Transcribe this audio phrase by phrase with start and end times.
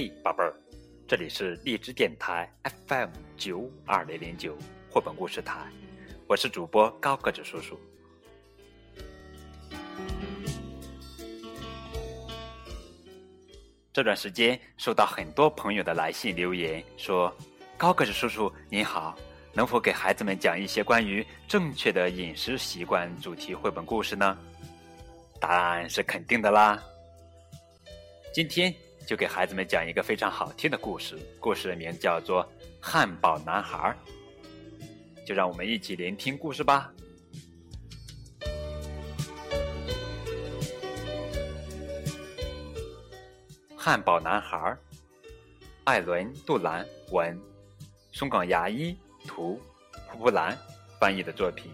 [0.00, 0.54] 嘿，宝贝儿，
[1.08, 2.48] 这里是荔枝电台
[2.86, 4.56] FM 九二零零九
[4.88, 5.58] 绘本故事台，
[6.28, 7.76] 我是主播高个子叔叔。
[13.92, 17.36] 这段时间收到很多朋友的来信留言，说
[17.76, 19.18] ：“高个子叔叔您好，
[19.52, 24.38] 能否给孩子们讲一些关于正确的饮食习惯主题绘本故事呢？”
[25.40, 26.80] 答案是肯定的啦。
[28.32, 28.72] 今天
[29.08, 32.44] 就给孩子们讲一个非常好听的故事，故事的名字叫做
[32.78, 33.96] 《汉堡男孩》。
[35.26, 36.92] 就让我们一起聆听故事吧。
[43.74, 44.76] 汉堡男孩，
[45.84, 47.40] 艾伦·杜兰文，
[48.12, 48.94] 松冈牙医
[49.26, 49.58] 图，
[50.06, 50.54] 胡布兰
[51.00, 51.72] 翻译的作品。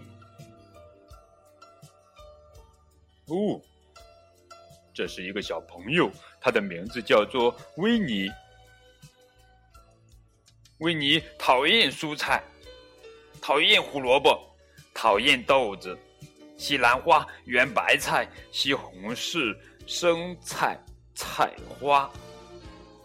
[3.27, 3.59] 哦。
[4.95, 8.31] 这是一个小朋友，他的名字叫做维尼。
[10.77, 12.41] 维尼讨厌蔬菜，
[13.41, 14.39] 讨厌胡萝卜，
[14.93, 15.97] 讨厌豆子、
[16.57, 19.53] 西兰花、圆白菜、西红柿、
[19.85, 20.79] 生菜、
[21.13, 22.09] 菜花、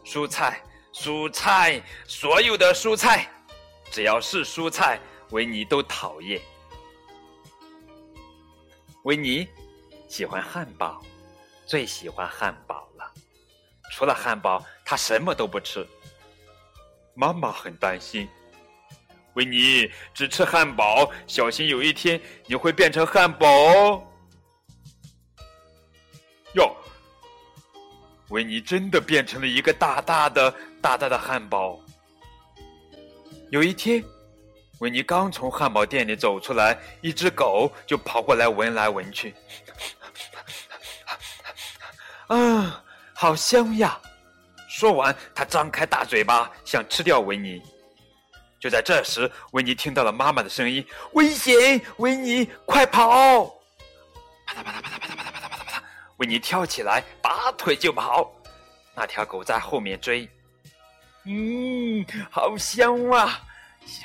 [0.05, 0.63] 蔬菜、
[0.95, 3.29] 蔬菜，所有的蔬菜，
[3.91, 6.41] 只要是蔬菜，维尼都讨厌。
[9.03, 9.49] 维尼
[10.07, 11.05] 喜欢汉堡。
[11.71, 13.09] 最喜欢汉堡了，
[13.93, 15.87] 除了汉堡，他什么都不吃。
[17.15, 18.29] 妈妈很担心，
[19.35, 24.03] 维尼只吃汉堡，小心有一天你会变成汉堡哦。
[26.55, 26.77] 哟，
[28.31, 31.81] 维尼真的变成了一个大大的、大大的汉堡。
[33.53, 34.03] 有一天，
[34.81, 39.33] 维尼刚从汉堡店里走出来，一只狗就跑过来闻来闻去。
[43.21, 44.01] 好香呀！”
[44.67, 47.61] 说完，他张开大嘴巴想吃掉维尼。
[48.59, 50.83] 就在这时，维尼听到了妈妈的声音
[51.13, 51.79] ：“危险！
[51.99, 53.05] 维尼，快跑！”
[54.47, 55.83] 啪嗒啪嗒啪嗒啪嗒啪嗒啪嗒啪嗒啪嗒，
[56.17, 58.33] 维尼跳起来，拔腿就跑。
[58.95, 60.27] 那条狗在后面追。
[61.27, 63.39] 嗯，好香啊！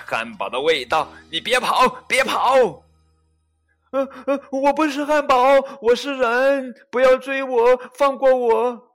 [0.05, 2.55] 汉堡的味道，你别跑，别跑！
[3.91, 5.37] 呃呃，我不是汉堡，
[5.79, 8.91] 我是人，不要追我，放过我。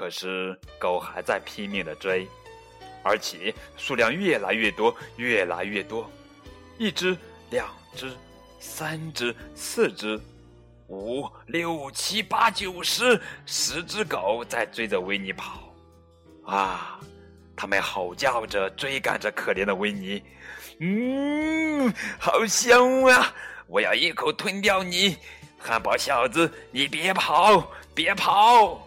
[0.00, 2.26] 可是狗还在拼命的追，
[3.02, 6.10] 而且数量越来越多，越来越多。
[6.78, 7.14] 一只，
[7.50, 8.10] 两只，
[8.58, 10.18] 三只，四只，
[10.88, 15.70] 五六七八九十，十只狗在追着维尼跑。
[16.46, 16.98] 啊，
[17.54, 20.22] 他们吼叫着追赶着可怜的维尼。
[20.78, 23.34] 嗯，好香啊！
[23.66, 25.18] 我要一口吞掉你，
[25.58, 26.50] 汉堡小子！
[26.70, 28.86] 你别跑，别跑！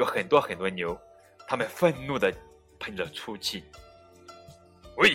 [0.00, 0.98] 有很多很多牛，
[1.46, 2.34] 它们愤怒的
[2.78, 3.62] 喷着粗气。
[4.96, 5.10] 喂，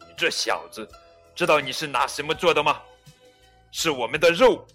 [0.00, 0.86] 你这小子，
[1.32, 2.82] 知道你是拿什么做的吗？
[3.70, 4.66] 是我们的肉。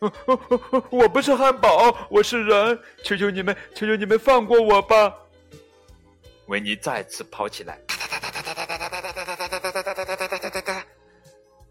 [0.90, 5.14] 我不是汉堡，我是人，求求你们，求求你们放过我吧！
[6.46, 7.78] 维尼再次跑起来。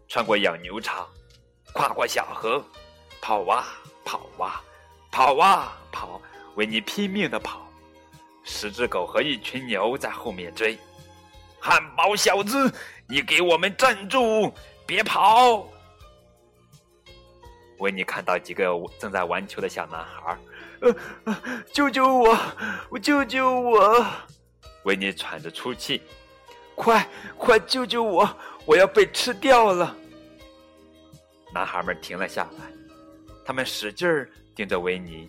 [0.08, 1.06] 穿过养牛场，
[1.74, 2.64] 跨过小河，
[3.20, 3.66] 跑啊
[4.06, 4.62] 跑啊，
[5.12, 6.22] 跑啊跑，
[6.56, 7.66] 维尼拼命的跑，
[8.42, 10.78] 十只狗和一群牛在后面追。
[11.58, 12.72] 汉堡小子，
[13.08, 14.52] 你给我们站住，
[14.86, 15.66] 别跑！
[17.78, 18.66] 维尼看到几个
[18.98, 20.38] 正在玩球的小男孩，
[21.24, 21.36] 呃，
[21.72, 22.38] 救救我，
[22.90, 24.06] 我救救我！
[24.84, 26.02] 维尼喘着粗气，
[26.74, 27.06] 快
[27.38, 28.28] 快救救我，
[28.66, 29.96] 我要被吃掉了！
[31.52, 32.66] 男孩们停了下来，
[33.44, 34.08] 他们使劲
[34.54, 35.28] 盯着维尼，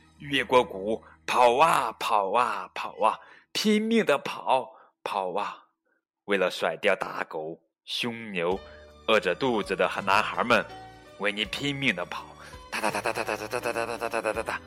[0.21, 3.19] 越过谷，跑啊跑啊跑啊，
[3.51, 4.71] 拼命的跑
[5.03, 5.65] 跑啊！
[6.25, 8.59] 为了甩掉大狗、凶牛、
[9.07, 10.63] 饿着肚子的男孩们，
[11.17, 12.23] 维尼拼命的跑，
[12.69, 14.61] 哒哒哒哒哒哒哒哒哒哒哒哒哒哒哒。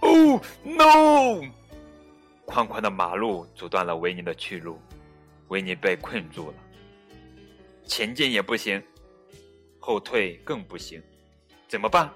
[0.00, 1.46] Oh no！
[2.46, 4.80] 宽宽的马路阻断了维尼的去路，
[5.48, 6.56] 维尼被困住了。
[7.86, 8.82] 前进也不行，
[9.78, 11.02] 后退更不行，
[11.68, 12.10] 怎么办？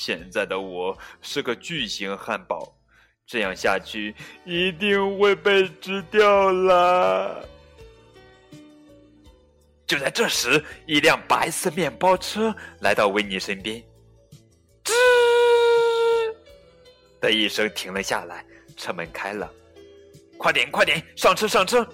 [0.00, 2.74] 现在的我是个巨型汉堡，
[3.26, 4.14] 这样下去
[4.46, 7.46] 一定会被吃掉了。
[9.86, 13.78] 就在这时，一辆白色面包车来到维尼身边，
[14.82, 14.94] 吱
[17.20, 18.42] 的一声停了下来，
[18.78, 19.52] 车门开了，
[20.38, 21.86] 快点，快点，上车，上车！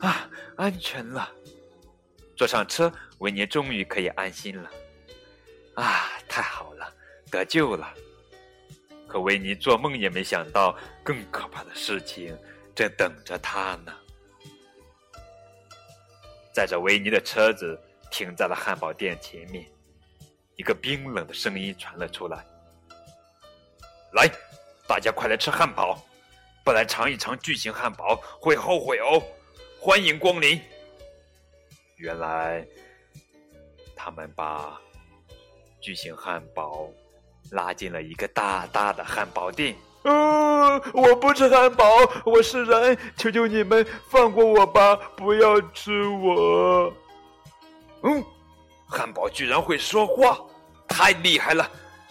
[0.00, 1.30] 啊，安全了，
[2.34, 4.68] 坐上车，维尼终于可以安心了。
[5.76, 6.10] 啊，
[7.30, 7.94] 得救了！
[9.06, 12.36] 可维尼做梦也没想到，更可怕的事情
[12.74, 13.94] 正等着他呢。
[16.52, 17.80] 载着维尼的车子
[18.10, 19.64] 停在了汉堡店前面，
[20.56, 22.44] 一个冰冷的声音传了出来
[24.12, 24.28] ：“来，
[24.86, 26.02] 大家快来吃汉堡，
[26.64, 29.22] 不来尝一尝巨型汉堡会后悔哦！
[29.80, 30.60] 欢迎光临。”
[31.96, 32.66] 原来，
[33.94, 34.80] 他们把。
[35.80, 36.92] 巨型汉堡
[37.50, 39.76] 拉进了一个大大的汉堡店。
[40.02, 41.84] 呃，我不吃汉堡，
[42.24, 46.92] 我是人，求求你们放过我吧，不要吃我。
[48.02, 48.24] 嗯，
[48.86, 50.38] 汉堡居然会说话，
[50.86, 51.68] 太厉害了，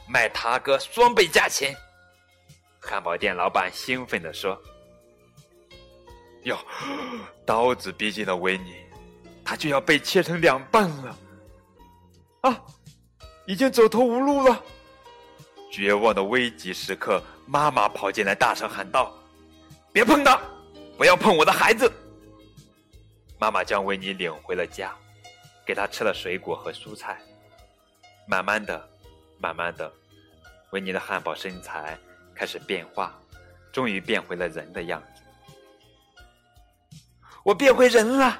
[0.07, 1.75] 卖他个双倍价钱。
[2.79, 4.59] 汉堡店老板兴奋地说
[6.43, 6.57] ：“哟，
[7.45, 8.75] 刀子逼近了维尼，
[9.43, 11.17] 他就要被切成两半了。”
[12.41, 12.61] 啊！
[13.47, 14.61] 已经走投无路了，
[15.69, 19.13] 绝望的危急时刻，妈妈跑进来，大声喊道
[19.93, 20.39] ：“别碰他，
[20.97, 21.91] 不要碰我的孩子！”
[23.39, 24.95] 妈妈将维尼领回了家，
[25.65, 27.21] 给他吃了水果和蔬菜。
[28.27, 28.89] 慢慢的，
[29.39, 29.91] 慢慢的，
[30.71, 31.97] 维尼的汉堡身材
[32.33, 33.13] 开始变化，
[33.71, 35.21] 终于变回了人的样子。
[37.43, 38.37] 我变回人了！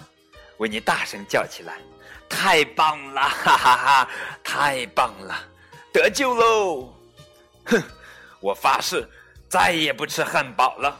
[0.58, 1.80] 维尼大声叫起来。
[2.30, 4.10] 太棒了，哈哈哈！
[4.44, 5.34] 太棒了，
[5.94, 6.94] 得救喽！
[7.68, 7.82] 哼，
[8.40, 9.08] 我发誓
[9.50, 10.98] 再也不吃汉堡了。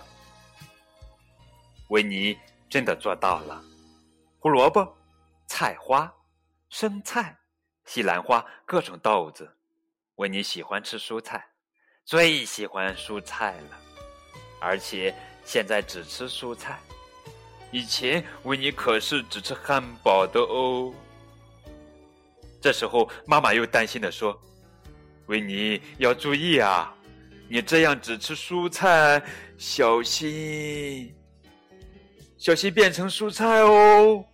[1.90, 2.38] 维尼
[2.70, 3.64] 真的做到了。
[4.40, 4.96] 胡萝卜、
[5.48, 6.14] 菜花、
[6.70, 7.38] 生菜、
[7.86, 9.50] 西兰花，各种豆子。
[10.16, 11.46] 维尼喜欢吃蔬菜，
[12.04, 13.78] 最喜欢蔬菜了，
[14.60, 15.16] 而且
[15.46, 16.80] 现在只吃蔬菜。
[17.72, 20.94] 以前维尼可是只吃汉堡的哦。
[22.62, 24.38] 这时候，妈妈又担心的说
[25.28, 26.94] ：“维尼要注意啊，
[27.50, 29.22] 你这样只吃蔬菜，
[29.58, 31.14] 小心，
[32.38, 34.26] 小心变成蔬菜哦，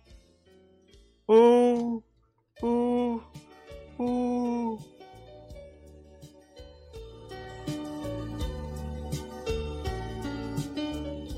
[1.26, 2.02] 哦，
[2.62, 3.20] 哦，
[3.96, 4.78] 哦。”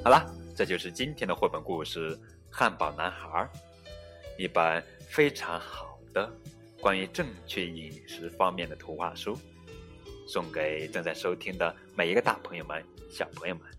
[0.04, 0.24] 好了，
[0.54, 2.14] 这就是今天的绘本故事
[2.50, 3.28] 《汉堡男孩》，
[4.38, 6.30] 一本非常好的。
[6.80, 9.36] 关于正确饮食方面的图画书，
[10.26, 13.75] 送给正在收听的每一个大朋友们、小朋友们。